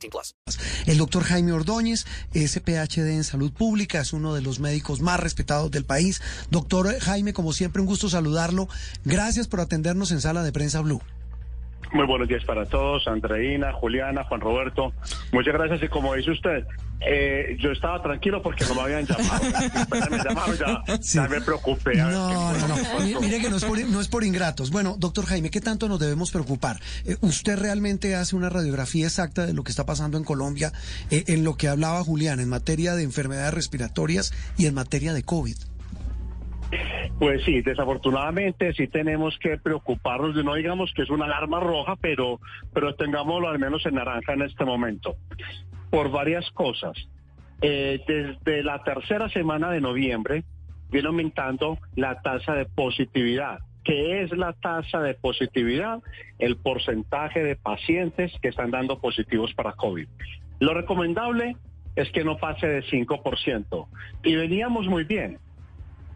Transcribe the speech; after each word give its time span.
18 0.00 0.10
plus. 0.10 0.34
El 0.86 0.98
doctor 0.98 1.22
Jaime 1.24 1.52
Ordóñez 1.52 2.06
es 2.32 2.58
PhD 2.58 3.10
en 3.10 3.24
salud 3.24 3.52
pública, 3.52 4.00
es 4.00 4.12
uno 4.12 4.34
de 4.34 4.42
los 4.42 4.60
médicos 4.60 5.00
más 5.00 5.20
respetados 5.20 5.70
del 5.70 5.84
país. 5.84 6.20
Doctor 6.50 6.98
Jaime, 7.00 7.32
como 7.32 7.52
siempre, 7.52 7.80
un 7.80 7.86
gusto 7.86 8.08
saludarlo. 8.08 8.68
Gracias 9.04 9.46
por 9.48 9.60
atendernos 9.60 10.12
en 10.12 10.20
Sala 10.20 10.42
de 10.42 10.52
Prensa 10.52 10.80
Blue. 10.80 11.02
Muy 11.92 12.06
buenos 12.06 12.28
días 12.28 12.44
para 12.44 12.66
todos, 12.66 13.06
Andreina, 13.08 13.72
Juliana, 13.72 14.22
Juan 14.24 14.40
Roberto. 14.40 14.92
Muchas 15.32 15.54
gracias 15.54 15.82
y 15.82 15.88
como 15.88 16.14
dice 16.14 16.30
usted, 16.30 16.64
eh, 17.00 17.56
yo 17.58 17.72
estaba 17.72 18.00
tranquilo 18.00 18.40
porque 18.42 18.64
no 18.66 18.76
me 18.76 18.82
habían 18.82 19.06
llamado. 19.06 19.42
Me 20.10 20.18
llamaron, 20.18 20.56
ya, 20.56 20.96
Sí. 21.00 21.16
ya 21.18 21.26
me 21.26 21.40
preocupé. 21.40 21.96
No, 21.96 22.52
no, 22.52 22.68
no. 22.68 22.76
Mire 23.20 23.40
que 23.40 23.50
no 23.50 23.56
es, 23.56 23.64
por, 23.64 23.78
no 23.88 24.00
es 24.00 24.06
por 24.06 24.22
ingratos. 24.22 24.70
Bueno, 24.70 24.94
doctor 25.00 25.26
Jaime, 25.26 25.50
¿qué 25.50 25.60
tanto 25.60 25.88
nos 25.88 25.98
debemos 25.98 26.30
preocupar? 26.30 26.78
Eh, 27.06 27.16
¿Usted 27.22 27.58
realmente 27.58 28.14
hace 28.14 28.36
una 28.36 28.50
radiografía 28.50 29.06
exacta 29.06 29.44
de 29.44 29.52
lo 29.52 29.64
que 29.64 29.70
está 29.72 29.84
pasando 29.84 30.16
en 30.16 30.22
Colombia 30.22 30.72
eh, 31.10 31.24
en 31.26 31.42
lo 31.42 31.56
que 31.56 31.66
hablaba 31.66 32.04
Julián 32.04 32.38
en 32.38 32.48
materia 32.48 32.94
de 32.94 33.02
enfermedades 33.02 33.52
respiratorias 33.52 34.32
y 34.56 34.66
en 34.66 34.74
materia 34.74 35.12
de 35.12 35.24
COVID? 35.24 35.56
Pues 37.20 37.44
sí, 37.44 37.60
desafortunadamente 37.60 38.72
sí 38.72 38.88
tenemos 38.88 39.38
que 39.40 39.58
preocuparnos, 39.58 40.42
no 40.42 40.54
digamos 40.54 40.90
que 40.94 41.02
es 41.02 41.10
una 41.10 41.26
alarma 41.26 41.60
roja, 41.60 41.94
pero, 42.00 42.40
pero 42.72 42.94
tengámoslo 42.94 43.46
al 43.46 43.58
menos 43.58 43.84
en 43.84 43.96
naranja 43.96 44.32
en 44.32 44.40
este 44.40 44.64
momento, 44.64 45.16
por 45.90 46.10
varias 46.10 46.50
cosas. 46.52 46.96
Eh, 47.60 48.02
desde 48.08 48.62
la 48.62 48.82
tercera 48.84 49.28
semana 49.28 49.70
de 49.70 49.82
noviembre 49.82 50.44
viene 50.90 51.08
aumentando 51.08 51.76
la 51.94 52.22
tasa 52.22 52.54
de 52.54 52.64
positividad. 52.64 53.58
¿Qué 53.84 54.22
es 54.22 54.32
la 54.32 54.54
tasa 54.54 55.02
de 55.02 55.12
positividad? 55.12 56.02
El 56.38 56.56
porcentaje 56.56 57.44
de 57.44 57.54
pacientes 57.54 58.32
que 58.40 58.48
están 58.48 58.70
dando 58.70 58.98
positivos 58.98 59.52
para 59.52 59.72
COVID. 59.72 60.08
Lo 60.60 60.72
recomendable 60.72 61.54
es 61.96 62.10
que 62.12 62.24
no 62.24 62.38
pase 62.38 62.66
de 62.66 62.82
5%. 62.82 63.86
Y 64.24 64.36
veníamos 64.36 64.86
muy 64.86 65.04
bien 65.04 65.38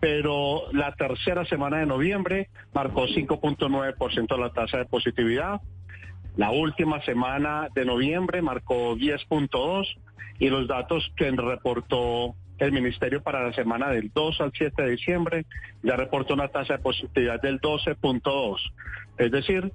pero 0.04 0.70
la 0.72 0.92
tercera 0.92 1.46
semana 1.46 1.78
de 1.78 1.86
noviembre 1.86 2.50
marcó 2.74 3.06
5.9% 3.06 4.38
la 4.38 4.50
tasa 4.50 4.76
de 4.76 4.84
positividad. 4.84 5.62
La 6.36 6.50
última 6.50 7.00
semana 7.06 7.68
de 7.74 7.86
noviembre 7.86 8.42
marcó 8.42 8.96
10.2 8.96 9.86
y 10.40 10.50
los 10.50 10.68
datos 10.68 11.10
que 11.16 11.30
reportó 11.30 12.34
el 12.58 12.72
ministerio 12.72 13.22
para 13.22 13.44
la 13.44 13.54
semana 13.54 13.88
del 13.88 14.10
2 14.12 14.42
al 14.42 14.52
7 14.52 14.82
de 14.82 14.90
diciembre 14.90 15.46
ya 15.82 15.96
reportó 15.96 16.34
una 16.34 16.48
tasa 16.48 16.74
de 16.74 16.80
positividad 16.80 17.40
del 17.40 17.58
12.2, 17.62 18.58
es 19.16 19.30
decir, 19.30 19.72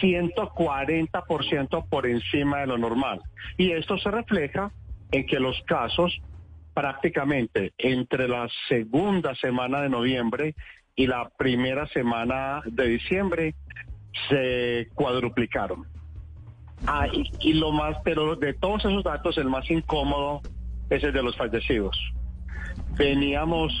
140% 0.00 1.88
por 1.88 2.06
encima 2.06 2.58
de 2.60 2.68
lo 2.68 2.78
normal. 2.78 3.20
Y 3.56 3.72
esto 3.72 3.98
se 3.98 4.12
refleja 4.12 4.70
en 5.10 5.26
que 5.26 5.40
los 5.40 5.60
casos 5.62 6.20
prácticamente 6.76 7.72
entre 7.78 8.28
la 8.28 8.50
segunda 8.68 9.34
semana 9.36 9.80
de 9.80 9.88
noviembre 9.88 10.54
y 10.94 11.06
la 11.06 11.30
primera 11.38 11.86
semana 11.86 12.60
de 12.66 12.86
diciembre 12.86 13.54
se 14.28 14.88
cuadruplicaron. 14.94 15.86
Ah, 16.86 17.06
y, 17.10 17.30
y 17.40 17.54
lo 17.54 17.72
más, 17.72 17.96
pero 18.04 18.36
de 18.36 18.52
todos 18.52 18.84
esos 18.84 19.02
datos, 19.02 19.38
el 19.38 19.48
más 19.48 19.70
incómodo 19.70 20.42
es 20.90 21.02
el 21.02 21.14
de 21.14 21.22
los 21.22 21.34
fallecidos. 21.34 21.98
Veníamos 22.98 23.72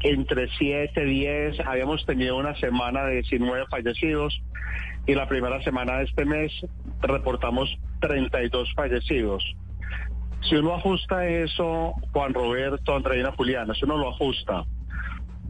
entre 0.00 0.48
7, 0.56 1.04
10, 1.04 1.60
habíamos 1.60 2.06
tenido 2.06 2.38
una 2.38 2.54
semana 2.56 3.04
de 3.04 3.16
19 3.16 3.66
fallecidos 3.70 4.40
y 5.06 5.14
la 5.14 5.28
primera 5.28 5.62
semana 5.62 5.98
de 5.98 6.04
este 6.04 6.24
mes 6.24 6.52
reportamos 7.02 7.68
32 8.00 8.72
fallecidos. 8.74 9.44
Si 10.42 10.54
uno 10.54 10.74
ajusta 10.74 11.26
eso, 11.26 11.92
Juan 12.12 12.32
Roberto, 12.32 12.94
Andreina 12.96 13.32
Juliana, 13.32 13.74
si 13.74 13.84
uno 13.84 13.96
lo 13.98 14.10
ajusta 14.10 14.64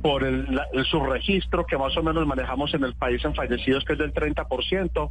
por 0.03 0.25
el, 0.25 0.55
la- 0.55 0.67
el 0.73 0.85
subregistro 0.87 1.67
que 1.67 1.77
más 1.77 1.97
o 1.97 2.03
menos 2.03 2.27
manejamos 2.27 2.73
en 2.75 2.85
el 2.85 2.95
país 2.95 3.25
en 3.25 3.35
fallecidos, 3.35 3.85
que 3.85 3.93
es 3.95 3.99
del 3.99 4.13
30%, 4.15 5.11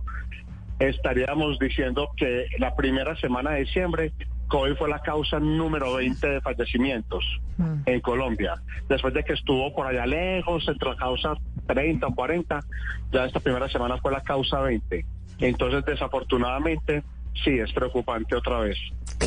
estaríamos 0.79 1.57
diciendo 1.59 2.09
que 2.15 2.47
la 2.59 2.75
primera 2.75 3.15
semana 3.17 3.51
de 3.51 3.61
diciembre 3.61 4.11
COVID 4.47 4.75
fue 4.75 4.89
la 4.89 4.99
causa 4.99 5.39
número 5.39 5.95
20 5.95 6.25
de 6.27 6.41
fallecimientos 6.41 7.23
en 7.85 7.99
Colombia. 7.99 8.53
Después 8.87 9.13
de 9.13 9.23
que 9.23 9.33
estuvo 9.33 9.73
por 9.75 9.87
allá 9.87 10.05
lejos, 10.05 10.65
entre 10.69 10.89
la 10.89 10.95
causa 10.95 11.33
30 11.67 12.07
o 12.07 12.15
40, 12.15 12.59
ya 13.11 13.25
esta 13.25 13.39
primera 13.41 13.67
semana 13.67 13.97
fue 13.97 14.11
la 14.11 14.21
causa 14.21 14.61
20. 14.61 15.05
Entonces, 15.39 15.83
desafortunadamente, 15.85 17.03
sí, 17.43 17.59
es 17.59 17.73
preocupante 17.73 18.35
otra 18.35 18.59
vez. 18.59 18.77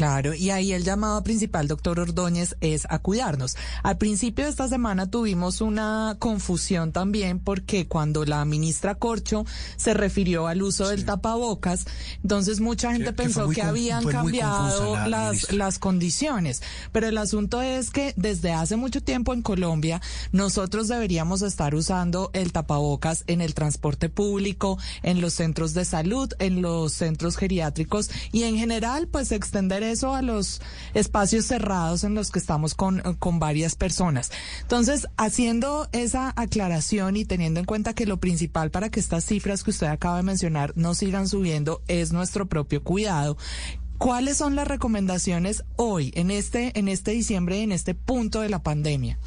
Claro, 0.01 0.33
y 0.33 0.49
ahí 0.49 0.73
el 0.73 0.83
llamado 0.83 1.23
principal, 1.23 1.69
doctor 1.69 2.01
Ordóñez, 2.01 2.57
es 2.63 2.87
a 2.89 3.01
cuidarnos. 3.01 3.59
Al 3.83 3.99
principio 3.99 4.45
de 4.47 4.51
esta 4.51 4.67
semana 4.67 5.11
tuvimos 5.11 5.61
una 5.61 6.17
confusión 6.19 6.91
también 6.91 7.39
porque 7.39 7.87
cuando 7.87 8.25
la 8.25 8.43
ministra 8.47 8.95
Corcho 8.95 9.45
se 9.77 9.93
refirió 9.93 10.47
al 10.47 10.63
uso 10.63 10.89
del 10.89 11.05
tapabocas, 11.05 11.85
entonces 12.23 12.61
mucha 12.61 12.93
gente 12.93 13.09
Que- 13.09 13.13
pensó 13.13 13.51
que 13.51 13.61
habían 13.61 14.03
cambiado 14.07 14.97
la 14.97 15.07
las, 15.07 15.31
ministra. 15.33 15.57
las 15.59 15.79
condiciones. 15.79 16.63
Pero 16.93 17.07
el 17.07 17.19
asunto 17.19 17.61
es 17.61 17.91
que 17.91 18.15
desde 18.17 18.53
hace 18.53 18.77
mucho 18.77 19.03
tiempo 19.03 19.35
en 19.35 19.43
Colombia 19.43 20.01
nosotros 20.33 20.89
deberíamos 20.89 21.43
estar 21.43 21.75
usando 21.75 22.31
el 22.33 22.53
tapabocas 22.53 23.25
en 23.27 23.43
el 23.43 23.53
transporte 23.53 24.09
público, 24.09 24.79
en 25.03 25.21
los 25.21 25.35
centros 25.35 25.75
de 25.75 25.85
salud, 25.85 26.33
en 26.39 26.63
los 26.63 26.95
centros 26.95 27.37
geriátricos 27.37 28.09
y 28.33 28.45
en 28.45 28.57
general 28.57 29.07
pues 29.07 29.31
extender 29.31 29.90
eso 29.91 30.15
a 30.15 30.23
los 30.23 30.63
espacios 30.95 31.47
cerrados 31.47 32.05
en 32.05 32.15
los 32.15 32.31
que 32.31 32.39
estamos 32.39 32.75
con, 32.75 33.01
con 33.19 33.39
varias 33.39 33.75
personas. 33.75 34.33
Entonces, 34.63 35.09
haciendo 35.17 35.89
esa 35.93 36.33
aclaración 36.37 37.17
y 37.17 37.25
teniendo 37.25 37.61
en 37.61 37.67
cuenta 37.67 37.95
que 37.95 38.07
lo 38.07 38.19
principal 38.19 38.71
para 38.71 38.91
que 38.91 39.01
estas 39.01 39.25
cifras 39.25 39.65
que 39.65 39.71
usted 39.71 39.89
acaba 39.89 40.17
de 40.17 40.23
mencionar 40.23 40.73
no 40.77 40.95
sigan 40.95 41.29
subiendo 41.29 41.83
es 41.89 42.13
nuestro 42.13 42.47
propio 42.47 42.83
cuidado. 42.83 43.37
¿Cuáles 43.99 44.39
son 44.39 44.57
las 44.57 44.67
recomendaciones 44.67 45.63
hoy, 45.77 46.11
en 46.15 46.31
este, 46.31 46.79
en 46.79 46.89
este 46.89 47.11
diciembre, 47.11 47.63
en 47.63 47.71
este 47.71 47.95
punto 47.95 48.41
de 48.41 48.49
la 48.49 48.63
pandemia? 48.63 49.19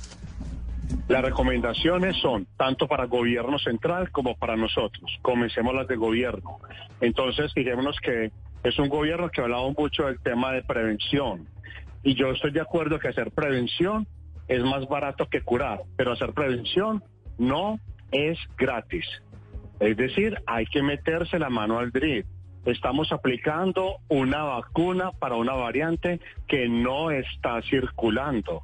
Las 1.08 1.22
recomendaciones 1.22 2.18
son 2.18 2.48
tanto 2.58 2.88
para 2.88 3.06
gobierno 3.06 3.60
central 3.60 4.10
como 4.12 4.36
para 4.36 4.56
nosotros. 4.56 5.20
Comencemos 5.22 5.76
las 5.76 5.88
de 5.88 5.96
gobierno. 5.96 6.58
Entonces, 7.02 7.54
fijémonos 7.54 7.98
que 8.00 8.32
es 8.64 8.80
un 8.80 8.90
gobierno 8.90 9.30
que 9.30 9.42
ha 9.42 9.44
hablado 9.44 9.74
mucho 9.78 10.06
del 10.06 10.20
tema 10.20 10.52
de 10.54 10.64
prevención. 10.64 11.48
Y 12.02 12.16
yo 12.16 12.32
estoy 12.32 12.52
de 12.52 12.62
acuerdo 12.62 13.00
que 13.00 13.10
hacer 13.10 13.32
prevención 13.32 14.08
es 14.48 14.62
más 14.64 14.88
barato 14.88 15.28
que 15.30 15.42
curar, 15.42 15.82
pero 15.96 16.12
hacer 16.12 16.34
prevención 16.34 17.04
no 17.38 17.80
es 18.12 18.38
gratis. 18.58 19.06
Es 19.80 19.98
decir, 19.98 20.42
hay 20.46 20.66
que 20.66 20.82
meterse 20.82 21.40
la 21.40 21.50
mano 21.50 21.80
al 21.80 21.92
drip. 21.92 22.26
Estamos 22.66 23.12
aplicando 23.12 23.98
una 24.08 24.44
vacuna 24.44 25.12
para 25.12 25.36
una 25.36 25.54
variante 25.54 26.22
que 26.48 26.70
no 26.70 27.12
está 27.12 27.62
circulando. 27.64 28.64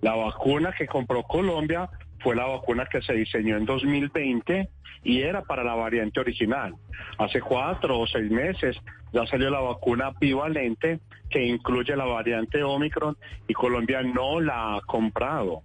La 0.00 0.14
vacuna 0.14 0.72
que 0.76 0.86
compró 0.86 1.24
Colombia 1.24 1.88
fue 2.22 2.36
la 2.36 2.46
vacuna 2.46 2.86
que 2.86 3.02
se 3.02 3.14
diseñó 3.14 3.56
en 3.56 3.64
2020 3.64 4.68
y 5.04 5.22
era 5.22 5.42
para 5.42 5.64
la 5.64 5.74
variante 5.74 6.20
original. 6.20 6.74
Hace 7.18 7.40
cuatro 7.40 7.98
o 7.98 8.06
seis 8.06 8.30
meses 8.30 8.76
ya 9.12 9.26
salió 9.26 9.50
la 9.50 9.60
vacuna 9.60 10.12
bivalente 10.20 11.00
que 11.28 11.44
incluye 11.44 11.96
la 11.96 12.04
variante 12.04 12.62
Omicron 12.62 13.16
y 13.48 13.54
Colombia 13.54 14.02
no 14.02 14.40
la 14.40 14.76
ha 14.76 14.80
comprado. 14.82 15.62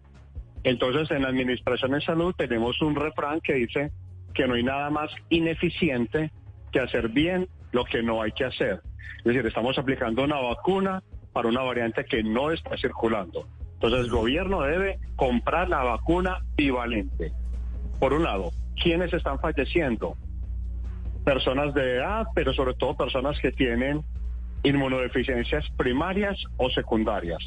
Entonces, 0.64 1.12
en 1.12 1.22
la 1.22 1.30
Administración 1.30 1.92
de 1.92 2.02
Salud 2.02 2.34
tenemos 2.36 2.82
un 2.82 2.96
refrán 2.96 3.40
que 3.42 3.54
dice 3.54 3.92
que 4.34 4.48
no 4.48 4.56
hay 4.56 4.64
nada 4.64 4.90
más 4.90 5.12
ineficiente 5.30 6.32
que 6.72 6.80
hacer 6.80 7.10
bien 7.10 7.48
lo 7.72 7.86
que 7.86 8.02
no 8.04 8.22
hay 8.22 8.32
que 8.32 8.46
hacer. 8.46 8.82
Es 9.20 9.24
decir, 9.24 9.46
estamos 9.46 9.78
aplicando 9.78 10.24
una 10.24 10.40
vacuna 10.40 11.04
para 11.34 11.48
una 11.48 11.62
variante 11.62 12.06
que 12.06 12.24
no 12.24 12.52
está 12.52 12.78
circulando. 12.78 13.48
Entonces, 13.78 14.06
el 14.06 14.10
gobierno 14.10 14.62
debe 14.62 14.98
comprar 15.16 15.70
la 15.70 15.84
vacuna 15.84 16.44
bivalente. 16.56 17.32
Por 18.00 18.14
un 18.14 18.24
lado, 18.24 18.52
¿quiénes 18.82 19.14
están 19.14 19.40
falleciendo? 19.40 20.18
Personas 21.24 21.76
de 21.76 21.98
edad, 21.98 22.26
pero 22.34 22.54
sobre 22.54 22.74
todo 22.74 22.98
personas 22.98 23.40
que 23.40 23.52
tienen 23.52 24.04
inmunodeficiencias 24.64 25.70
primarias 25.78 26.44
o 26.58 26.72
secundarias. 26.72 27.40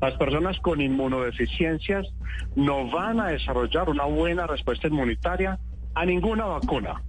Las 0.00 0.14
personas 0.14 0.58
con 0.58 0.80
inmunodeficiencias 0.80 2.08
no 2.56 2.90
van 2.90 3.20
a 3.20 3.28
desarrollar 3.28 3.88
una 3.88 4.04
buena 4.04 4.48
respuesta 4.48 4.88
inmunitaria 4.88 5.60
a 5.94 6.04
ninguna 6.04 6.44
vacuna. 6.44 7.02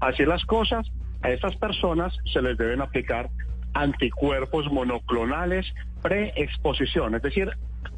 Así 0.00 0.26
las 0.26 0.44
cosas, 0.44 0.86
a 1.22 1.30
estas 1.30 1.56
personas 1.56 2.14
se 2.30 2.42
les 2.42 2.58
deben 2.58 2.82
aplicar 2.82 3.30
anticuerpos 3.74 4.70
monoclonales 4.70 5.66
preexposición, 6.02 7.14
es 7.14 7.22
decir, 7.22 7.50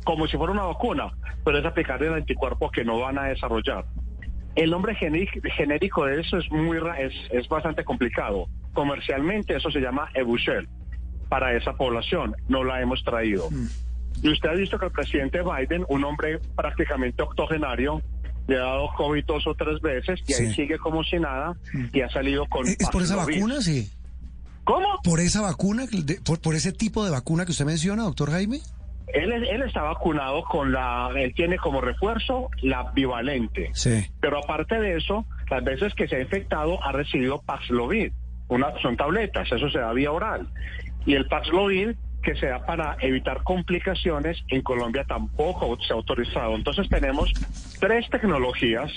como 0.04 0.26
si 0.26 0.36
fuera 0.36 0.52
una 0.52 0.64
vacuna, 0.64 1.12
pero 1.44 1.58
es 1.58 1.64
aplicar 1.64 2.02
el 2.02 2.14
anticuerpo 2.14 2.70
que 2.70 2.84
no 2.84 2.98
van 2.98 3.18
a 3.18 3.24
desarrollar. 3.24 3.84
El 4.54 4.70
nombre 4.70 4.94
genérico 4.94 6.04
de 6.04 6.20
eso 6.20 6.36
es 6.36 6.50
muy 6.50 6.78
es, 6.98 7.14
es 7.30 7.48
bastante 7.48 7.84
complicado. 7.84 8.48
Comercialmente 8.74 9.56
eso 9.56 9.70
se 9.70 9.80
llama 9.80 10.10
Ebushel 10.14 10.68
para 11.28 11.56
esa 11.56 11.72
población. 11.74 12.36
No 12.48 12.62
la 12.62 12.82
hemos 12.82 13.02
traído. 13.02 13.48
Mm. 13.50 13.66
Y 14.22 14.28
usted 14.28 14.50
ha 14.50 14.54
visto 14.54 14.78
que 14.78 14.86
el 14.86 14.92
presidente 14.92 15.40
Biden, 15.42 15.86
un 15.88 16.04
hombre 16.04 16.38
prácticamente 16.54 17.22
octogenario, 17.22 18.02
le 18.46 18.56
ha 18.56 18.60
dado 18.60 18.88
COVID 18.96 19.24
dos 19.24 19.46
o 19.46 19.54
tres 19.54 19.80
veces 19.80 20.20
y 20.26 20.34
ahí 20.34 20.52
sigue 20.52 20.78
como 20.78 21.02
si 21.02 21.18
nada 21.18 21.54
mm. 21.72 21.86
y 21.94 22.00
ha 22.02 22.10
salido 22.10 22.46
con... 22.46 22.66
¿Es 22.66 22.88
por 22.90 23.02
esa 23.02 23.16
vacuna, 23.16 23.62
sí? 23.62 23.90
¿Cómo? 24.64 25.00
¿Por 25.02 25.20
esa 25.20 25.40
vacuna, 25.40 25.84
por, 26.24 26.40
por 26.40 26.54
ese 26.54 26.72
tipo 26.72 27.04
de 27.04 27.10
vacuna 27.10 27.44
que 27.44 27.52
usted 27.52 27.64
menciona, 27.64 28.04
doctor 28.04 28.30
Jaime? 28.30 28.60
Él, 29.08 29.32
él, 29.32 29.62
está 29.62 29.82
vacunado 29.82 30.42
con 30.44 30.72
la, 30.72 31.10
él 31.16 31.34
tiene 31.34 31.58
como 31.58 31.80
refuerzo 31.80 32.48
la 32.62 32.92
bivalente. 32.92 33.70
Sí. 33.74 34.06
Pero 34.20 34.38
aparte 34.38 34.80
de 34.80 34.96
eso, 34.96 35.26
las 35.50 35.62
veces 35.62 35.94
que 35.94 36.08
se 36.08 36.16
ha 36.16 36.20
infectado 36.20 36.82
ha 36.82 36.92
recibido 36.92 37.42
Paxlovid. 37.42 38.12
Una, 38.48 38.72
son 38.80 38.96
tabletas, 38.96 39.50
eso 39.52 39.68
se 39.70 39.78
da 39.78 39.92
vía 39.92 40.12
oral. 40.12 40.48
Y 41.04 41.14
el 41.14 41.26
Paxlovid 41.26 41.96
que 42.22 42.36
se 42.36 42.46
da 42.46 42.64
para 42.64 42.96
evitar 43.00 43.42
complicaciones, 43.42 44.42
en 44.48 44.62
Colombia 44.62 45.04
tampoco 45.04 45.76
se 45.80 45.92
ha 45.92 45.96
autorizado. 45.96 46.54
Entonces 46.54 46.88
tenemos 46.88 47.32
tres 47.80 48.08
tecnologías 48.10 48.90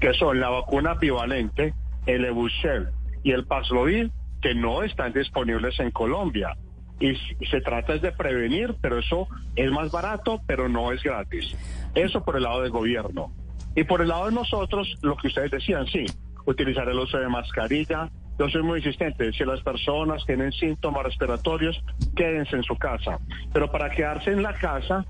que 0.00 0.12
son 0.14 0.40
la 0.40 0.50
vacuna 0.50 0.94
bivalente, 0.94 1.74
el 2.06 2.24
Evushel 2.24 2.88
y 3.22 3.32
el 3.32 3.44
Paxlovid 3.44 4.10
que 4.40 4.54
no 4.54 4.82
están 4.82 5.12
disponibles 5.12 5.78
en 5.80 5.90
Colombia. 5.90 6.56
Y 6.98 7.14
se 7.46 7.60
trata 7.62 7.96
de 7.96 8.12
prevenir, 8.12 8.74
pero 8.80 8.98
eso 8.98 9.26
es 9.56 9.70
más 9.70 9.90
barato, 9.90 10.40
pero 10.46 10.68
no 10.68 10.92
es 10.92 11.02
gratis. 11.02 11.54
Eso 11.94 12.22
por 12.22 12.36
el 12.36 12.42
lado 12.42 12.62
del 12.62 12.70
gobierno. 12.70 13.32
Y 13.74 13.84
por 13.84 14.02
el 14.02 14.08
lado 14.08 14.26
de 14.26 14.32
nosotros, 14.32 14.96
lo 15.02 15.16
que 15.16 15.28
ustedes 15.28 15.50
decían, 15.50 15.86
sí, 15.86 16.04
utilizar 16.44 16.88
el 16.88 16.98
uso 16.98 17.18
de 17.18 17.28
mascarilla. 17.28 18.10
Yo 18.38 18.48
soy 18.48 18.62
muy 18.62 18.78
insistente, 18.78 19.32
si 19.32 19.44
las 19.44 19.62
personas 19.62 20.24
tienen 20.26 20.52
síntomas 20.52 21.04
respiratorios, 21.04 21.80
quédense 22.16 22.56
en 22.56 22.62
su 22.64 22.76
casa. 22.76 23.18
Pero 23.52 23.70
para 23.70 23.90
quedarse 23.90 24.32
en 24.32 24.42
la 24.42 24.52
casa, 24.54 25.04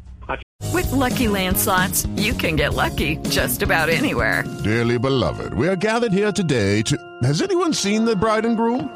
With 0.73 0.93
lucky 0.93 1.26
landslots, 1.26 2.06
you 2.17 2.33
can 2.33 2.55
get 2.55 2.75
lucky 2.75 3.17
just 3.29 3.62
about 3.62 3.88
anywhere. 3.88 4.44
Dearly 4.62 4.99
beloved, 4.99 5.53
we 5.55 5.67
are 5.67 5.76
gathered 5.76 6.12
here 6.12 6.31
today 6.31 6.83
to. 6.83 6.97
Has 7.23 7.43
anyone 7.43 7.73
seen 7.73 8.05
the 8.05 8.15
bride 8.15 8.44
and 8.44 8.56
groom? 8.56 8.88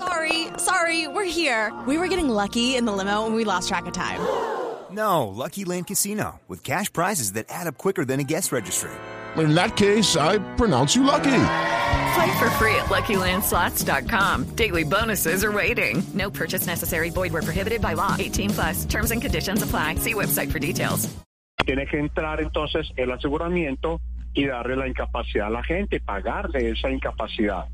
Sorry, 0.00 0.46
sorry, 0.56 1.08
we're 1.08 1.28
here. 1.28 1.72
We 1.86 1.98
were 1.98 2.08
getting 2.08 2.30
lucky 2.30 2.74
in 2.74 2.86
the 2.86 2.92
limo 2.92 3.26
and 3.26 3.34
we 3.34 3.44
lost 3.44 3.68
track 3.68 3.86
of 3.86 3.92
time. 3.92 4.20
No, 4.90 5.28
Lucky 5.28 5.64
Land 5.64 5.86
Casino, 5.86 6.40
with 6.48 6.64
cash 6.64 6.92
prizes 6.92 7.34
that 7.34 7.46
add 7.48 7.68
up 7.68 7.78
quicker 7.78 8.04
than 8.04 8.18
a 8.18 8.24
guest 8.24 8.50
registry. 8.50 8.90
In 9.36 9.54
that 9.54 9.76
case, 9.76 10.16
I 10.16 10.38
pronounce 10.56 10.96
you 10.96 11.04
lucky. 11.04 11.42
Play 12.14 12.38
for 12.40 12.50
free 12.58 12.74
at 12.74 12.86
LuckyLandSlots.com. 12.86 14.56
Daily 14.56 14.82
bonuses 14.82 15.44
are 15.44 15.52
waiting. 15.52 16.02
No 16.12 16.28
purchase 16.28 16.66
necessary. 16.66 17.10
Void 17.10 17.32
where 17.32 17.42
prohibited 17.42 17.80
by 17.80 17.92
law. 17.92 18.16
18 18.18 18.50
plus. 18.50 18.84
Terms 18.84 19.12
and 19.12 19.22
conditions 19.22 19.62
apply. 19.62 19.94
See 20.00 20.14
website 20.14 20.50
for 20.50 20.58
details. 20.58 21.08
Tiene 21.64 21.86
que 21.86 22.00
entrar 22.00 22.40
entonces 22.40 22.90
el 22.96 23.12
aseguramiento 23.12 24.00
y 24.34 24.46
darle 24.46 24.74
la 24.74 24.88
incapacidad 24.88 25.46
a 25.46 25.50
la 25.50 25.62
gente, 25.62 26.00
pagarle 26.00 26.70
esa 26.70 26.90
incapacidad. 26.90 27.68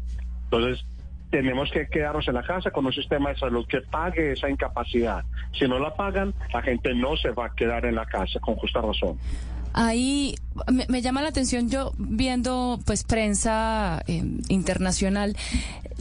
Entonces, 0.44 0.84
tenemos 1.30 1.70
que 1.70 1.88
quedarnos 1.88 2.26
en 2.28 2.34
la 2.34 2.42
casa 2.42 2.70
con 2.70 2.86
un 2.86 2.92
sistema 2.92 3.30
de 3.30 3.38
salud 3.38 3.66
que 3.66 3.80
pague 3.80 4.32
esa 4.32 4.48
incapacidad. 4.48 5.24
Si 5.58 5.66
no 5.66 5.78
la 5.78 5.94
pagan, 5.94 6.34
la 6.52 6.62
gente 6.62 6.94
no 6.94 7.16
se 7.16 7.30
va 7.30 7.46
a 7.46 7.54
quedar 7.54 7.84
en 7.86 7.94
la 7.94 8.06
casa, 8.06 8.38
con 8.40 8.56
justa 8.56 8.80
razón. 8.80 9.18
Ahí 9.72 10.34
me, 10.88 11.02
llama 11.02 11.20
la 11.20 11.28
atención 11.28 11.68
yo 11.68 11.92
viendo 11.98 12.78
pues 12.86 13.04
prensa 13.04 14.02
eh, 14.06 14.22
internacional, 14.48 15.36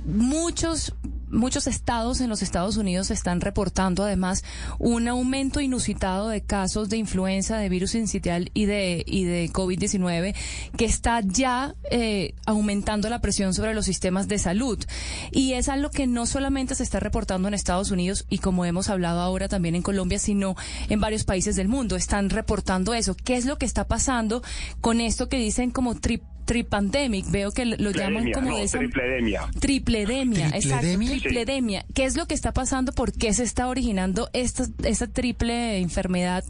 muchos 0.05 0.95
muchos 1.29 1.67
estados 1.67 2.21
en 2.21 2.29
los 2.29 2.41
Estados 2.41 2.77
Unidos 2.77 3.11
están 3.11 3.41
reportando 3.41 4.03
además 4.03 4.43
un 4.79 5.07
aumento 5.07 5.61
inusitado 5.61 6.29
de 6.29 6.41
casos 6.41 6.89
de 6.89 6.97
influenza, 6.97 7.57
de 7.57 7.69
virus 7.69 7.95
incitial 7.95 8.51
y 8.53 8.65
de, 8.65 9.03
y 9.05 9.25
de 9.25 9.49
COVID-19 9.51 10.35
que 10.77 10.85
está 10.85 11.21
ya 11.21 11.75
eh, 11.91 12.33
aumentando 12.45 13.09
la 13.09 13.21
presión 13.21 13.53
sobre 13.53 13.73
los 13.73 13.85
sistemas 13.85 14.27
de 14.27 14.39
salud. 14.39 14.83
Y 15.31 15.53
es 15.53 15.69
algo 15.69 15.89
que 15.89 16.07
no 16.07 16.25
solamente 16.25 16.75
se 16.75 16.83
está 16.83 16.99
reportando 16.99 17.47
en 17.47 17.53
Estados 17.53 17.91
Unidos 17.91 18.25
y 18.29 18.39
como 18.39 18.65
hemos 18.65 18.89
hablado 18.89 19.21
ahora 19.21 19.47
también 19.47 19.75
en 19.75 19.81
Colombia, 19.81 20.19
sino 20.19 20.55
en 20.89 20.99
varios 20.99 21.23
países 21.23 21.55
del 21.55 21.67
mundo. 21.67 21.95
Están 21.95 22.29
reportando 22.29 22.93
eso. 22.93 23.15
¿Qué 23.15 23.35
es 23.35 23.45
lo 23.45 23.57
que 23.57 23.65
está 23.65 23.87
pasando 23.87 24.43
con 24.81 25.01
esto 25.01 25.29
que 25.29 25.37
dicen 25.37 25.71
como 25.71 25.95
trip 25.95 26.23
tripandemic, 26.45 27.29
veo 27.31 27.51
que 27.51 27.65
lo 27.65 27.91
llaman 27.91 28.31
como 28.31 28.51
no, 28.51 28.57
esa... 28.57 28.77
Tripledemia. 28.77 29.41
Tripledemia, 29.59 30.47
exacto, 30.49 30.87
tripledemia. 30.97 31.85
¿Qué 31.93 32.05
es 32.05 32.15
lo 32.15 32.27
que 32.27 32.33
está 32.33 32.53
pasando? 32.53 32.91
¿Por 32.93 33.11
qué 33.11 33.33
se 33.33 33.43
está 33.43 33.67
originando 33.67 34.29
esta, 34.33 34.63
esta 34.83 35.11
triple 35.11 35.79
enfermedad, 35.79 36.43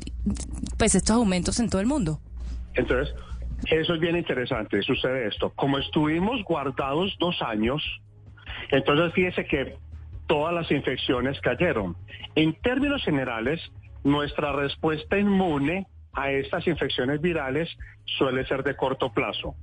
pues 0.78 0.96
estos 0.96 1.16
aumentos 1.16 1.60
en 1.60 1.70
todo 1.70 1.82
el 1.82 1.88
mundo? 1.88 2.20
Entonces, 2.76 3.16
eso 3.72 3.94
es 3.96 4.00
bien 4.00 4.18
interesante, 4.18 4.82
sucede 4.84 5.28
esto. 5.28 5.52
Como 5.56 5.80
estuvimos 5.80 6.44
guardados 6.44 7.16
dos 7.20 7.42
años, 7.42 7.82
entonces 8.72 9.14
fíjese 9.14 9.46
que 9.46 9.78
todas 10.28 10.54
las 10.54 10.70
infecciones 10.72 11.40
cayeron. 11.42 11.96
En 12.36 12.54
términos 12.62 13.04
generales, 13.04 13.62
nuestra 14.04 14.52
respuesta 14.54 15.18
inmune 15.18 15.88
a 16.16 16.32
estas 16.32 16.66
infecciones 16.68 17.22
virales 17.22 17.70
suele 18.18 18.46
ser 18.46 18.64
de 18.64 18.76
corto 18.76 19.12
plazo. 19.12 19.56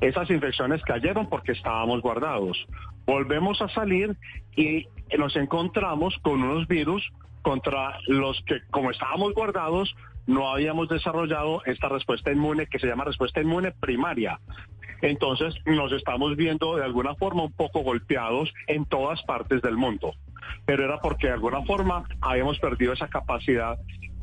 Esas 0.00 0.30
infecciones 0.30 0.82
cayeron 0.82 1.28
porque 1.28 1.52
estábamos 1.52 2.00
guardados. 2.00 2.66
Volvemos 3.06 3.60
a 3.62 3.68
salir 3.68 4.16
y 4.56 4.86
nos 5.16 5.36
encontramos 5.36 6.16
con 6.22 6.42
unos 6.42 6.66
virus 6.66 7.08
contra 7.42 7.98
los 8.06 8.42
que, 8.46 8.60
como 8.70 8.90
estábamos 8.90 9.34
guardados, 9.34 9.94
no 10.26 10.50
habíamos 10.50 10.88
desarrollado 10.88 11.62
esta 11.64 11.88
respuesta 11.88 12.30
inmune 12.30 12.66
que 12.66 12.78
se 12.78 12.86
llama 12.86 13.04
respuesta 13.04 13.40
inmune 13.40 13.72
primaria. 13.72 14.38
Entonces 15.00 15.54
nos 15.64 15.92
estamos 15.92 16.36
viendo 16.36 16.76
de 16.76 16.84
alguna 16.84 17.14
forma 17.14 17.44
un 17.44 17.52
poco 17.52 17.80
golpeados 17.80 18.52
en 18.66 18.84
todas 18.84 19.22
partes 19.22 19.62
del 19.62 19.76
mundo. 19.76 20.14
Pero 20.66 20.84
era 20.84 21.00
porque 21.00 21.28
de 21.28 21.34
alguna 21.34 21.62
forma 21.62 22.04
habíamos 22.20 22.58
perdido 22.58 22.92
esa 22.92 23.08
capacidad 23.08 23.78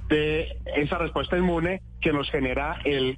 de 0.09 0.57
esa 0.75 0.97
respuesta 0.97 1.37
inmune 1.37 1.81
que 2.01 2.11
nos 2.11 2.29
genera 2.29 2.79
el, 2.83 3.17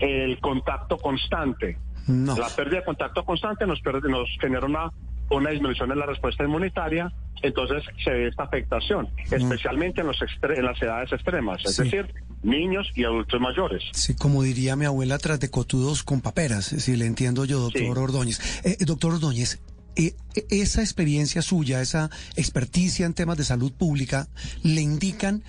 el 0.00 0.40
contacto 0.40 0.98
constante. 0.98 1.78
La 2.06 2.48
pérdida 2.54 2.80
de 2.80 2.84
contacto 2.84 3.24
constante 3.24 3.66
nos, 3.66 3.80
nos 3.84 4.28
genera 4.40 4.66
una, 4.66 4.92
una 5.30 5.50
disminución 5.50 5.90
en 5.90 5.98
la 5.98 6.06
respuesta 6.06 6.44
inmunitaria, 6.44 7.12
entonces 7.42 7.82
se 8.02 8.10
ve 8.10 8.28
esta 8.28 8.44
afectación, 8.44 9.08
especialmente 9.30 10.02
en, 10.02 10.08
los 10.08 10.16
en 10.20 10.64
las 10.64 10.80
edades 10.82 11.12
extremas, 11.12 11.62
es 11.64 11.76
decir, 11.76 12.12
niños 12.42 12.90
y 12.94 13.04
adultos 13.04 13.40
mayores. 13.40 13.82
Sí, 13.92 14.14
como 14.14 14.42
diría 14.42 14.76
mi 14.76 14.84
abuela, 14.84 15.18
tras 15.18 15.40
de 15.40 15.50
cotudos 15.50 16.02
con 16.02 16.20
paperas, 16.20 16.66
si 16.66 16.96
le 16.96 17.06
entiendo 17.06 17.44
yo, 17.44 17.58
doctor 17.60 17.98
Ordóñez. 17.98 18.38
Eh, 18.64 18.76
eh, 18.80 18.84
doctor 18.84 19.14
Ordóñez, 19.14 19.60
eh, 19.96 20.14
esa 20.50 20.82
experiencia 20.82 21.40
suya, 21.42 21.80
esa 21.80 22.10
experticia 22.36 23.06
en 23.06 23.14
temas 23.14 23.38
de 23.38 23.44
salud 23.44 23.72
pública, 23.72 24.28
le 24.62 24.80
indican 24.80 25.42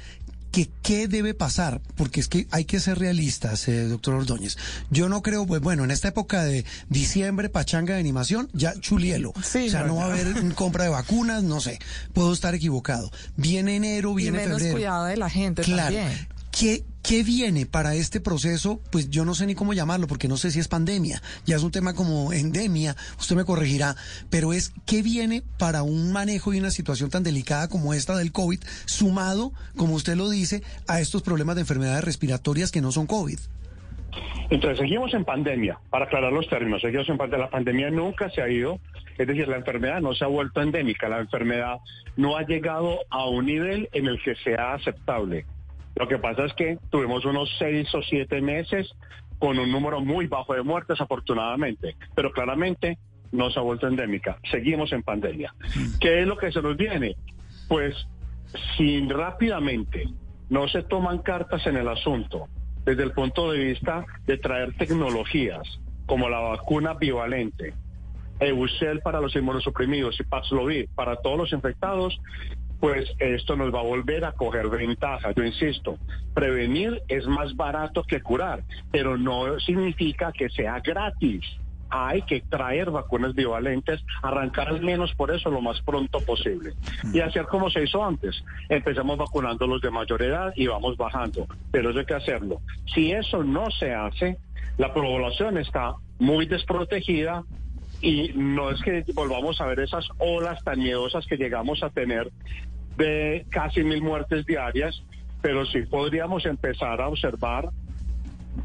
que 0.56 0.70
qué 0.82 1.10
debe 1.10 1.34
pasar, 1.34 1.82
porque 1.98 2.22
es 2.22 2.30
que 2.30 2.48
hay 2.50 2.64
que 2.64 2.80
ser 2.80 2.98
realistas, 2.98 3.68
eh, 3.68 3.90
doctor 3.90 4.14
Ordóñez. 4.14 4.58
Yo 4.90 5.10
no 5.10 5.22
creo, 5.22 5.46
pues 5.46 5.60
bueno, 5.60 5.84
en 5.84 5.92
esta 5.92 6.08
época 6.08 6.46
de 6.46 6.64
diciembre, 6.88 7.50
pachanga 7.50 7.96
de 7.96 8.00
animación, 8.00 8.48
ya 8.54 8.74
chulielo. 8.80 9.32
o 9.36 9.44
sea, 9.44 9.84
no, 9.84 9.98
va 9.98 10.04
a 10.04 10.14
haber 10.14 10.54
compra 10.56 10.86
de 10.86 10.92
vacunas, 10.92 11.44
no 11.44 11.60
sé, 11.60 11.80
puedo 12.14 12.32
estar 12.32 12.56
equivocado. 12.56 13.12
Viene 13.36 13.76
enero, 13.76 14.14
viene 14.14 14.44
y 14.44 14.48
menos 14.48 14.64
cuidado 14.64 15.04
de 15.04 15.18
la 15.18 15.30
gente 15.30 15.62
claro. 15.62 15.94
también. 15.94 16.28
¿Qué, 16.52 16.86
¿Qué 17.08 17.22
viene 17.22 17.68
para 17.68 17.94
este 17.94 18.20
proceso? 18.20 18.82
Pues 18.92 19.12
yo 19.12 19.26
no 19.26 19.36
sé 19.36 19.46
ni 19.46 19.54
cómo 19.54 19.74
llamarlo, 19.74 20.08
porque 20.08 20.28
no 20.28 20.38
sé 20.38 20.50
si 20.50 20.60
es 20.60 20.68
pandemia, 20.68 21.22
ya 21.46 21.56
es 21.56 21.62
un 21.62 21.70
tema 21.70 21.94
como 21.94 22.34
endemia, 22.34 22.96
usted 23.20 23.36
me 23.36 23.46
corregirá, 23.46 23.96
pero 24.32 24.54
es 24.54 24.74
qué 24.88 25.04
viene 25.04 25.44
para 25.60 25.84
un 25.84 26.12
manejo 26.12 26.52
y 26.52 26.60
una 26.60 26.72
situación 26.72 27.12
tan 27.12 27.22
delicada 27.22 27.68
como 27.68 27.94
esta 27.94 28.18
del 28.18 28.32
COVID, 28.32 28.60
sumado, 28.86 29.54
como 29.76 29.94
usted 29.94 30.16
lo 30.16 30.32
dice, 30.32 30.64
a 30.88 31.00
estos 31.00 31.22
problemas 31.22 31.54
de 31.54 31.62
enfermedades 31.62 32.04
respiratorias 32.04 32.72
que 32.72 32.82
no 32.82 32.92
son 32.92 33.06
COVID. 33.06 33.38
Entonces, 34.50 34.80
seguimos 34.80 35.14
en 35.14 35.26
pandemia, 35.26 35.78
para 35.92 36.06
aclarar 36.06 36.34
los 36.34 36.50
términos, 36.50 36.82
seguimos 36.82 37.08
en 37.10 37.18
pandemia. 37.18 37.46
La 37.46 37.52
pandemia 37.52 37.92
nunca 37.92 38.32
se 38.32 38.42
ha 38.42 38.50
ido, 38.50 38.80
es 39.20 39.28
decir, 39.28 39.48
la 39.48 39.58
enfermedad 39.58 40.02
no 40.02 40.16
se 40.16 40.24
ha 40.24 40.28
vuelto 40.28 40.60
endémica, 40.60 41.08
la 41.08 41.20
enfermedad 41.20 41.78
no 42.18 42.36
ha 42.36 42.42
llegado 42.48 42.98
a 43.12 43.28
un 43.30 43.46
nivel 43.46 43.90
en 43.94 44.08
el 44.08 44.20
que 44.24 44.34
sea 44.38 44.74
aceptable. 44.74 45.46
Lo 45.96 46.08
que 46.08 46.18
pasa 46.18 46.46
es 46.46 46.54
que 46.54 46.78
tuvimos 46.90 47.25
unos 47.25 47.50
seis 47.58 47.94
o 47.96 48.02
siete 48.02 48.42
meses 48.42 48.94
con 49.40 49.58
un 49.60 49.72
número 49.72 50.02
muy 50.02 50.28
bajo 50.28 50.54
de 50.54 50.64
muertes, 50.64 51.00
afortunadamente, 51.00 51.96
pero 52.16 52.32
claramente 52.32 52.98
no 53.32 53.50
se 53.50 53.60
ha 53.60 53.64
vuelto 53.64 53.88
endémica. 53.88 54.38
Seguimos 54.50 54.92
en 54.94 55.04
pandemia. 55.04 55.54
¿Qué 56.00 56.22
es 56.22 56.28
lo 56.28 56.38
que 56.38 56.52
se 56.52 56.62
nos 56.62 56.78
viene? 56.78 57.16
Pues 57.68 57.96
si 58.78 59.08
rápidamente 59.08 60.08
no 60.50 60.68
se 60.68 60.84
toman 60.84 61.20
cartas 61.20 61.66
en 61.68 61.78
el 61.78 61.88
asunto 61.88 62.48
desde 62.86 63.04
el 63.04 63.12
punto 63.12 63.52
de 63.52 63.60
vista 63.60 64.06
de 64.25 64.38
traer 64.38 64.74
tecnologías 64.78 65.80
como 66.06 66.30
la 66.30 66.40
vacuna 66.40 66.94
bivalente, 66.94 67.74
Eusel 68.40 69.00
para 69.00 69.22
los 69.22 69.36
inmunosuprimidos 69.36 70.20
y 70.20 70.24
Paxlovid 70.24 70.90
para 70.94 71.16
todos 71.18 71.38
los 71.38 71.52
infectados, 71.52 72.20
pues 72.86 73.10
esto 73.18 73.56
nos 73.56 73.74
va 73.74 73.80
a 73.80 73.84
volver 73.84 74.24
a 74.25 74.34
coger 74.34 74.70
ventaja. 74.70 75.32
Yo 75.32 75.44
insisto, 75.44 75.98
prevenir 76.36 77.01
es 77.08 77.25
más 77.25 77.56
barato 77.56 78.04
que 78.04 78.22
curar, 78.22 78.62
pero 78.92 79.18
no 79.18 79.60
significa 79.60 80.32
que 80.32 80.50
sea 80.50 80.80
gratis 80.82 81.44
hay 81.89 82.22
que 82.24 82.42
traer 82.42 82.92
vacunas 82.92 83.34
bivalentes, 83.34 84.04
arrancar 84.22 84.68
al 84.68 84.82
menos 84.82 85.15
por 85.15 85.34
eso 85.34 85.50
lo 85.50 85.62
más 85.62 85.82
pronto 85.82 86.20
posible. 86.20 86.74
Y 87.12 87.22
hacer 87.22 87.46
como 87.46 87.72
se 87.72 87.84
hizo 87.84 88.06
antes. 88.06 88.44
Empezamos 88.70 89.18
vacunando 89.18 89.65
a 89.65 89.68
los 89.68 89.82
de 89.82 89.89
mayor 89.89 90.22
edad 90.22 90.54
y 90.56 90.68
vamos 90.68 90.96
bajando. 90.96 91.48
Pero 91.72 91.89
eso 91.89 92.00
hay 92.00 92.06
que 92.06 92.13
hacerlo. 92.13 92.62
Si 92.94 93.12
eso 93.12 93.44
no 93.44 93.72
se 93.72 93.94
hace, 93.96 94.38
la 94.77 94.94
población 94.94 95.58
está 95.58 95.96
muy 96.20 96.46
desprotegida 96.46 97.44
y 98.01 98.32
no 98.36 98.70
es 98.72 98.82
que 98.82 99.04
volvamos 99.13 99.60
a 99.62 99.65
ver 99.65 99.80
esas 99.80 100.08
olas 100.20 100.63
tan 100.63 100.80
miedosas 100.80 101.25
que 101.25 101.38
llegamos 101.38 101.82
a 101.82 101.89
tener 101.89 102.30
de 102.98 103.46
casi 103.50 103.84
mil 103.84 104.02
muertes 104.02 104.46
diarias, 104.46 105.04
pero 105.42 105.66
sí 105.66 105.82
podríamos 105.84 106.46
empezar 106.46 107.02
a 107.02 107.08
observar 107.08 107.70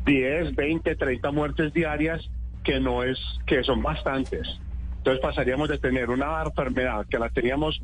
10, 0.04 0.54
20, 0.54 0.96
30 0.96 1.30
muertes 1.30 1.72
diarias 1.72 2.30
que 2.64 2.80
no 2.80 3.02
es, 3.02 3.18
que 3.46 3.62
son 3.62 3.82
bastantes. 3.82 4.60
Entonces 4.98 5.20
pasaríamos 5.20 5.68
de 5.68 5.78
tener 5.78 6.10
una 6.10 6.42
enfermedad 6.42 7.06
que 7.08 7.18
la 7.18 7.30
teníamos 7.30 7.80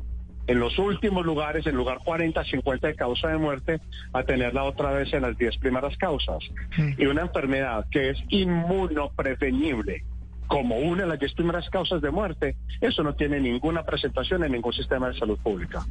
en 0.47 0.59
los 0.59 0.77
últimos 0.79 1.25
lugares, 1.25 1.67
en 1.67 1.75
lugar 1.75 1.99
40, 2.03 2.43
50 2.43 2.87
de 2.87 2.95
causa 2.95 3.27
de 3.27 3.37
muerte, 3.37 3.81
a 4.13 4.23
tenerla 4.23 4.63
otra 4.63 4.91
vez 4.91 5.11
en 5.13 5.23
las 5.23 5.37
10 5.37 5.57
primeras 5.57 5.97
causas. 5.97 6.39
Y 6.97 7.05
una 7.05 7.23
enfermedad 7.23 7.85
que 7.91 8.11
es 8.11 8.17
inmunoprevenible, 8.29 10.03
como 10.47 10.77
una 10.77 11.03
de 11.03 11.09
las 11.09 11.19
10 11.19 11.33
primeras 11.33 11.69
causas 11.69 12.01
de 12.01 12.11
muerte, 12.11 12.55
eso 12.79 13.03
no 13.03 13.13
tiene 13.13 13.41
ninguna 13.41 13.83
presentación 13.83 14.43
en 14.45 14.53
ningún 14.53 14.71
sistema 14.71 15.09
de 15.09 15.19
salud 15.19 15.37
pública. 15.39 15.85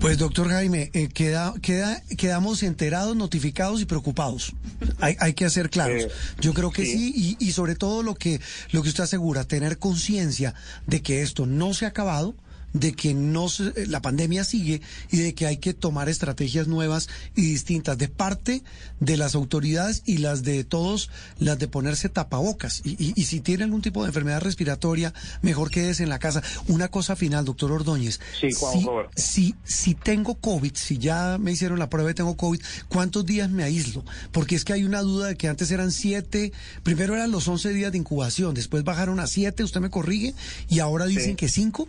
Pues 0.00 0.18
doctor 0.18 0.48
Jaime, 0.50 0.90
eh, 0.92 1.08
queda, 1.08 1.54
queda, 1.62 2.02
quedamos 2.18 2.62
enterados, 2.62 3.16
notificados 3.16 3.80
y 3.80 3.86
preocupados. 3.86 4.52
Hay, 5.00 5.16
hay 5.18 5.32
que 5.32 5.46
hacer 5.46 5.70
claros. 5.70 6.02
Eh, 6.04 6.10
Yo 6.40 6.52
creo 6.52 6.70
que 6.70 6.84
sí, 6.84 7.12
sí 7.12 7.36
y, 7.40 7.46
y, 7.48 7.52
sobre 7.52 7.74
todo 7.74 8.02
lo 8.02 8.14
que, 8.14 8.40
lo 8.72 8.82
que 8.82 8.90
usted 8.90 9.04
asegura, 9.04 9.44
tener 9.44 9.78
conciencia 9.78 10.54
de 10.86 11.00
que 11.00 11.22
esto 11.22 11.46
no 11.46 11.72
se 11.72 11.86
ha 11.86 11.88
acabado, 11.88 12.34
de 12.74 12.92
que 12.92 13.14
no 13.14 13.48
se, 13.48 13.68
eh, 13.68 13.86
la 13.86 14.02
pandemia 14.02 14.44
sigue 14.44 14.82
y 15.10 15.16
de 15.18 15.34
que 15.34 15.46
hay 15.46 15.56
que 15.56 15.72
tomar 15.72 16.08
estrategias 16.10 16.66
nuevas 16.68 17.08
y 17.34 17.42
distintas 17.42 17.96
de 17.96 18.08
parte 18.08 18.62
de 19.00 19.16
las 19.16 19.34
autoridades 19.34 20.02
y 20.04 20.18
las 20.18 20.42
de 20.42 20.64
todos, 20.64 21.08
las 21.38 21.58
de 21.58 21.68
ponerse 21.68 22.08
tapabocas. 22.10 22.82
Y, 22.84 22.90
y, 23.02 23.12
y 23.16 23.24
si 23.24 23.40
tiene 23.40 23.64
algún 23.64 23.80
tipo 23.80 24.02
de 24.02 24.08
enfermedad 24.08 24.42
respiratoria, 24.42 25.14
mejor 25.40 25.70
quédese 25.70 26.02
en 26.02 26.08
la 26.10 26.18
casa. 26.18 26.42
Una 26.68 26.88
cosa 26.88 27.16
final, 27.16 27.44
doctor 27.44 27.72
Ordóñez. 27.72 28.20
Sí, 28.38 28.52
Juan 28.52 29.06
si, 29.16 29.22
si, 29.22 29.54
si 29.64 29.94
tengo 29.94 30.34
COVID, 30.34 30.74
si 30.74 30.98
ya 30.98 31.38
me 31.38 31.52
hicieron 31.52 31.78
la 31.78 31.88
prueba 31.88 32.10
y 32.10 32.14
tengo 32.14 32.36
COVID, 32.36 32.60
¿cuántos 32.88 33.24
días 33.24 33.48
me 33.50 33.62
aíslo? 33.62 34.04
Porque 34.32 34.56
es 34.56 34.64
que 34.64 34.72
hay 34.72 34.84
una 34.84 35.00
duda 35.00 35.28
de 35.28 35.36
que 35.36 35.48
antes 35.48 35.70
eran 35.70 35.92
siete, 35.92 36.52
primero 36.82 37.14
eran 37.14 37.30
los 37.30 37.46
11 37.46 37.72
días 37.72 37.92
de 37.92 37.98
incubación, 37.98 38.52
después 38.54 38.82
bajaron 38.82 39.20
a 39.20 39.28
siete, 39.28 39.62
usted 39.62 39.80
me 39.80 39.90
corrige, 39.90 40.34
y 40.68 40.80
ahora 40.80 41.06
dicen 41.06 41.30
Sí. 41.30 41.36
que 41.36 41.48
cinco. 41.48 41.88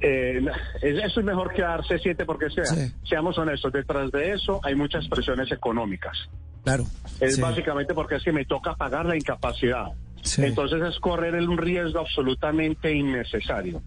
Eh, 0.00 0.40
es- 0.82 1.04
eso 1.04 1.20
es 1.20 1.26
mejor 1.26 1.52
quedarse 1.52 1.98
siete 1.98 2.24
porque 2.24 2.50
sea. 2.50 2.64
Sí. 2.64 2.92
Seamos 3.08 3.36
honestos, 3.38 3.72
detrás 3.72 4.10
de 4.10 4.32
eso 4.32 4.60
hay 4.64 4.74
muchas 4.74 5.06
presiones 5.08 5.50
económicas. 5.52 6.16
Claro. 6.64 6.84
Es 7.20 7.36
Sí. 7.36 7.40
básicamente 7.42 7.94
porque 7.94 8.16
es 8.16 8.22
que 8.22 8.32
me 8.32 8.44
toca 8.44 8.74
pagar 8.74 9.06
la 9.06 9.16
incapacidad. 9.16 9.86
Sí. 10.22 10.44
Entonces 10.44 10.82
es 10.82 10.98
correr 11.00 11.34
un 11.34 11.56
riesgo 11.58 12.00
absolutamente 12.00 12.92
innecesario. 12.94 13.82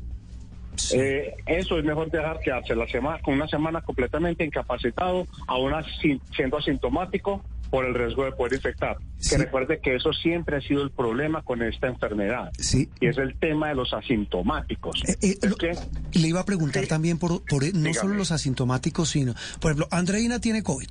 Eh, 0.93 1.35
eso 1.45 1.77
es 1.77 1.85
mejor 1.85 2.09
dejar 2.09 2.39
quedarse 2.39 2.75
la 2.75 2.87
semana, 2.87 3.19
con 3.21 3.35
una 3.35 3.47
semana 3.47 3.81
completamente 3.81 4.43
incapacitado, 4.43 5.27
aún 5.47 5.73
así 5.73 6.19
siendo 6.35 6.57
asintomático 6.57 7.43
por 7.73 7.85
el 7.85 7.95
riesgo 7.95 8.23
de 8.23 8.31
poder 8.33 8.53
infectar. 8.53 8.97
Sí. 9.17 9.31
Que 9.31 9.37
recuerde 9.45 9.79
que 9.81 9.95
eso 9.95 10.13
siempre 10.13 10.57
ha 10.57 10.61
sido 10.61 10.83
el 10.83 10.91
problema 10.91 11.41
con 11.41 11.63
esta 11.63 11.87
enfermedad. 11.87 12.51
Sí. 12.59 12.87
Y 13.01 13.07
es 13.07 13.17
el 13.17 13.33
tema 13.39 13.69
de 13.69 13.73
los 13.73 13.93
asintomáticos. 13.93 15.01
Eh, 15.07 15.17
eh, 15.23 15.37
es 15.41 15.49
lo- 15.49 15.55
que 15.55 15.75
le 16.13 16.27
iba 16.27 16.39
a 16.39 16.45
preguntar 16.45 16.83
Sí. 16.83 16.89
también 16.89 17.17
por, 17.17 17.43
por 17.45 17.63
no 17.63 17.69
Dígame. 17.71 17.93
solo 17.95 18.13
los 18.13 18.31
asintomáticos, 18.31 19.09
sino, 19.09 19.33
por 19.59 19.71
ejemplo, 19.71 19.87
Andreina 19.89 20.39
tiene 20.39 20.61
COVID. 20.61 20.87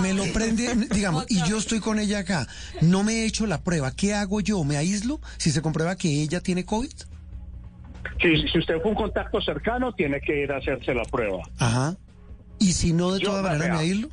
Me 0.00 0.14
lo 0.14 0.22
prende, 0.32 0.68
digamos, 0.94 1.26
y 1.28 1.42
yo 1.42 1.58
estoy 1.58 1.80
con 1.80 1.98
ella 1.98 2.20
acá. 2.20 2.46
No 2.82 3.02
me 3.02 3.14
he 3.14 3.26
hecho 3.26 3.44
la 3.48 3.60
prueba. 3.64 3.90
¿Qué 3.90 4.14
hago 4.14 4.40
yo? 4.40 4.62
¿Me 4.62 4.76
aíslo 4.76 5.20
si 5.38 5.50
se 5.50 5.60
comprueba 5.60 5.96
que 5.96 6.22
ella 6.22 6.40
tiene 6.40 6.64
COVID? 6.64 6.92
si, 8.20 8.48
si 8.48 8.58
usted 8.60 8.80
fue 8.80 8.92
un 8.92 8.96
contacto 8.96 9.40
cercano, 9.40 9.92
tiene 9.94 10.20
que 10.20 10.40
ir 10.44 10.52
a 10.52 10.58
hacerse 10.58 10.94
la 10.94 11.02
prueba. 11.02 11.42
Ajá. 11.58 11.96
Y 12.60 12.74
si 12.74 12.92
no, 12.92 13.10
de 13.12 13.18
todas 13.18 13.42
maneras, 13.42 13.70
me 13.76 13.82
aíslo. 13.82 14.08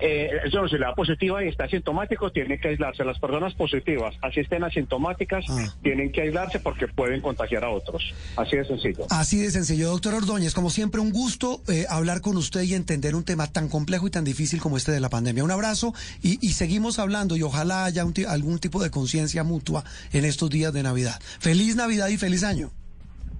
Eh, 0.00 0.30
le 0.70 0.78
da 0.78 0.94
positiva 0.94 1.44
y 1.44 1.48
está 1.48 1.64
asintomático, 1.64 2.30
tiene 2.32 2.58
que 2.58 2.68
aislarse. 2.68 3.04
Las 3.04 3.18
personas 3.18 3.54
positivas, 3.54 4.14
así 4.22 4.40
estén 4.40 4.62
asintomáticas, 4.64 5.44
Ah. 5.48 5.74
tienen 5.82 6.12
que 6.12 6.22
aislarse 6.22 6.60
porque 6.60 6.86
pueden 6.88 7.20
contagiar 7.20 7.64
a 7.64 7.70
otros. 7.70 8.14
Así 8.36 8.56
de 8.56 8.64
sencillo. 8.64 9.06
Así 9.10 9.38
de 9.40 9.50
sencillo. 9.50 9.88
Doctor 9.88 10.14
Ordóñez, 10.14 10.54
como 10.54 10.70
siempre, 10.70 11.00
un 11.00 11.10
gusto 11.12 11.62
eh, 11.68 11.86
hablar 11.88 12.20
con 12.20 12.36
usted 12.36 12.62
y 12.62 12.74
entender 12.74 13.14
un 13.14 13.24
tema 13.24 13.46
tan 13.46 13.68
complejo 13.68 14.06
y 14.06 14.10
tan 14.10 14.24
difícil 14.24 14.60
como 14.60 14.76
este 14.76 14.92
de 14.92 15.00
la 15.00 15.08
pandemia. 15.08 15.42
Un 15.44 15.50
abrazo 15.50 15.94
y, 16.22 16.38
y 16.46 16.52
seguimos 16.52 16.98
hablando 16.98 17.36
y 17.36 17.42
ojalá 17.42 17.84
haya 17.84 18.04
un 18.04 18.14
algún 18.28 18.58
tipo 18.58 18.82
de 18.82 18.90
conciencia 18.90 19.44
mutua 19.44 19.84
en 20.12 20.24
estos 20.24 20.50
días 20.50 20.72
de 20.72 20.82
Navidad. 20.82 21.18
Feliz 21.38 21.76
Navidad 21.76 22.08
y 22.08 22.18
feliz 22.18 22.42
año. 22.44 22.70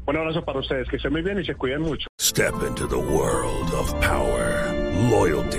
Un 0.07 0.17
abrazo 0.17 0.45
para 0.45 0.59
ustedes, 0.59 0.89
que 0.89 0.97
estén 0.97 1.13
muy 1.13 1.23
bien 1.23 1.39
y 1.41 1.45
se 1.45 1.55
cuiden 1.55 1.83
mucho. 1.83 2.09
Step 2.21 2.55
into 2.67 2.89
the 2.89 2.97
world 2.97 3.73
of 3.75 3.93
power, 4.01 4.73
loyalty, 5.11 5.59